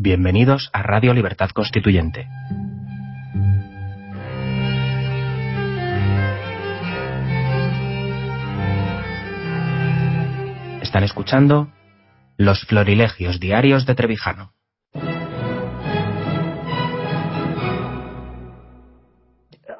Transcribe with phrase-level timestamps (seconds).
[0.00, 2.28] Bienvenidos a Radio Libertad Constituyente.
[10.80, 11.72] Están escuchando
[12.36, 14.52] Los Florilegios Diarios de Trevijano.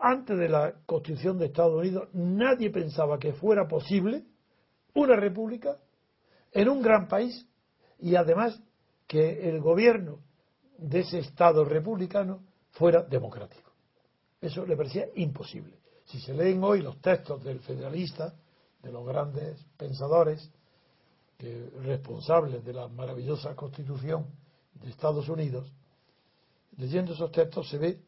[0.02, 4.24] Antes de la constitución de Estados Unidos, nadie pensaba que fuera posible
[4.94, 5.76] una república
[6.50, 7.46] en un gran país
[8.00, 8.60] y además
[9.08, 10.20] que el gobierno
[10.76, 13.72] de ese Estado republicano fuera democrático.
[14.40, 15.78] Eso le parecía imposible.
[16.04, 18.34] Si se leen hoy los textos del federalista,
[18.82, 20.48] de los grandes pensadores
[21.82, 24.26] responsables de la maravillosa constitución
[24.74, 25.72] de Estados Unidos,
[26.76, 28.00] leyendo esos textos se ve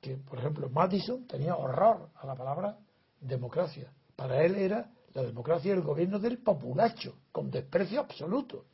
[0.00, 2.78] que, por ejemplo, Madison tenía horror a la palabra
[3.20, 3.92] democracia.
[4.14, 8.66] Para él era la democracia el gobierno del populacho, con desprecio absoluto.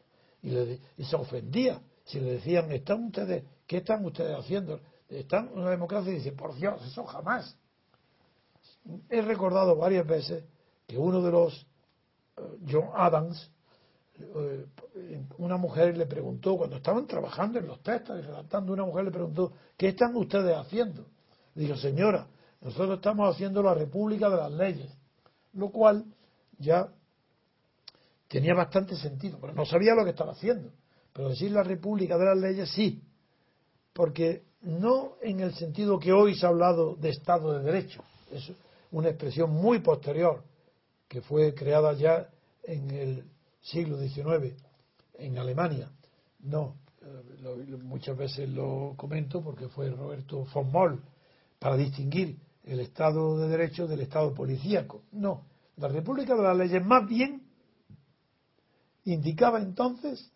[0.42, 4.80] Y, le, y se ofendía si le decían, ¿están ustedes, ¿qué están ustedes haciendo?
[5.08, 6.12] ¿Están una democracia?
[6.12, 7.56] Y dice, por Dios, eso jamás.
[9.08, 10.44] He recordado varias veces
[10.86, 11.66] que uno de los,
[12.36, 13.50] eh, John Adams,
[14.18, 14.66] eh,
[15.38, 19.10] una mujer le preguntó, cuando estaban trabajando en los textos y redactando, una mujer le
[19.10, 21.06] preguntó, ¿qué están ustedes haciendo?
[21.54, 22.26] Dijo, señora,
[22.60, 24.90] nosotros estamos haciendo la república de las leyes,
[25.52, 26.04] lo cual
[26.58, 26.88] ya
[28.32, 30.72] tenía bastante sentido, pero no sabía lo que estaba haciendo.
[31.12, 33.02] Pero decir la república de las leyes sí,
[33.92, 38.50] porque no en el sentido que hoy se ha hablado de Estado de Derecho, es
[38.90, 40.42] una expresión muy posterior,
[41.08, 42.30] que fue creada ya
[42.62, 43.24] en el
[43.60, 44.54] siglo XIX
[45.18, 45.90] en Alemania.
[46.40, 51.02] No, eh, muchas veces lo comento porque fue Roberto von Moll
[51.58, 55.02] para distinguir el Estado de Derecho del Estado policíaco.
[55.12, 55.44] No,
[55.76, 57.41] la República de las Leyes más bien
[59.04, 60.32] indicaba entonces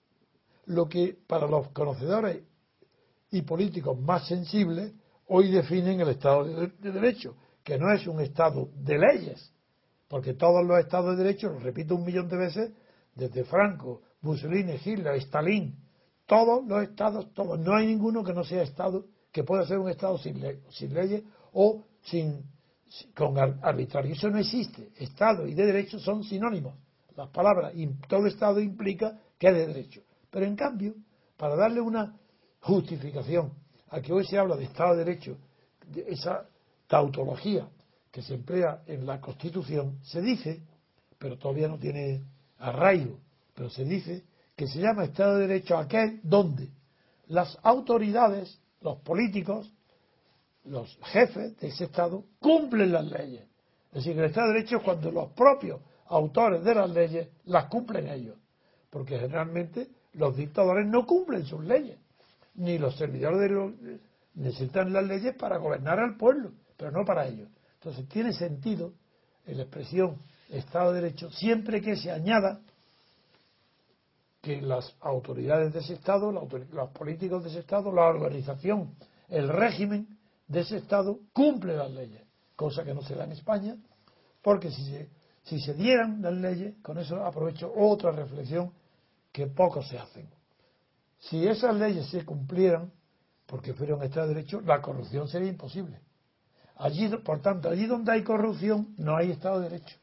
[0.67, 2.43] lo que para los conocedores
[3.31, 4.93] y políticos más sensibles
[5.29, 9.53] hoy definen el Estado de, Derecho, que no es un Estado de leyes,
[10.09, 12.73] porque todos los Estados de Derecho, lo repito un millón de veces,
[13.15, 15.77] desde Franco, Mussolini, Hitler, Stalin,
[16.27, 19.91] todos los Estados, todos, no hay ninguno que no sea Estado, que pueda ser un
[19.91, 21.23] Estado sin, leyes
[21.53, 22.45] o sin,
[23.15, 24.13] con arbitrario.
[24.13, 24.91] Eso no existe.
[24.97, 26.75] Estado y de derecho son sinónimos.
[27.17, 27.73] Las palabras,
[28.09, 30.03] todo Estado implica que es de derecho.
[30.31, 30.95] Pero en cambio,
[31.37, 32.15] para darle una
[32.61, 33.53] justificación
[33.89, 35.39] a que hoy se habla de Estado de Derecho,
[35.87, 36.49] de esa
[36.87, 37.69] tautología
[38.11, 40.63] que se emplea en la Constitución, se dice,
[41.19, 42.23] pero todavía no tiene
[42.59, 43.19] arraigo,
[43.55, 46.71] pero se dice que se llama Estado de Derecho aquel donde
[47.29, 49.73] las autoridades, los políticos,
[50.65, 53.43] los jefes de ese Estado cumplen las leyes.
[53.89, 57.67] Es decir, el Estado de Derecho es cuando los propios autores de las leyes las
[57.67, 58.37] cumplen ellos.
[58.91, 61.99] Porque generalmente los dictadores no cumplen sus leyes,
[62.55, 63.73] ni los servidores de los,
[64.35, 67.49] necesitan las leyes para gobernar al pueblo, pero no para ellos.
[67.75, 68.93] Entonces tiene sentido
[69.47, 70.19] en la expresión
[70.49, 72.61] Estado de Derecho siempre que se añada
[74.41, 78.95] que las autoridades de ese Estado, los políticos de ese Estado, la organización,
[79.29, 80.07] el régimen
[80.47, 82.23] de ese Estado cumple las leyes,
[82.55, 83.77] cosa que no se da en España,
[84.43, 85.09] porque si se,
[85.47, 88.73] si se dieran las leyes, con eso aprovecho otra reflexión
[89.33, 90.29] que pocos se hacen.
[91.19, 92.93] Si esas leyes se cumplieran,
[93.47, 96.01] porque fuera un Estado de Derecho, la corrupción sería imposible.
[96.77, 99.97] Allí, por tanto, allí donde hay corrupción, no hay Estado de Derecho.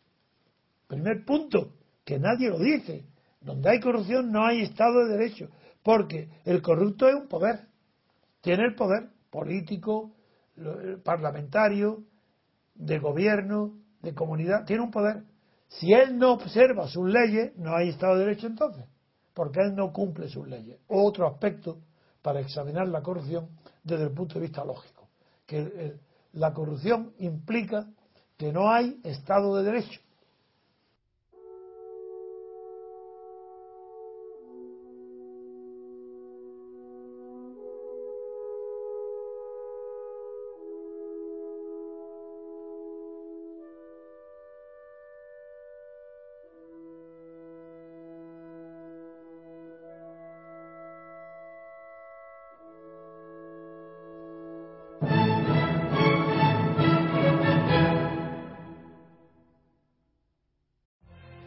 [0.88, 1.74] Primer punto,
[2.06, 3.06] que nadie lo dice.
[3.42, 5.50] Donde hay corrupción no hay Estado de Derecho,
[5.84, 7.68] porque el corrupto es un poder.
[8.42, 10.16] Tiene el poder político,
[11.04, 12.04] parlamentario,
[12.76, 15.24] de gobierno, de comunidad, tiene un poder.
[15.80, 18.86] Si él no observa sus leyes, no hay Estado de Derecho entonces
[19.34, 20.80] porque él no cumple sus leyes.
[20.88, 21.80] Otro aspecto
[22.22, 23.50] para examinar la corrupción
[23.84, 25.10] desde el punto de vista lógico,
[25.46, 25.98] que
[26.34, 27.88] la corrupción implica
[28.38, 30.00] que no hay Estado de Derecho.